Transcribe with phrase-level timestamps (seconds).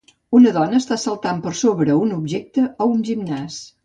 [0.37, 3.59] Una dona està saltant per sobre un objecte a un gimnàs.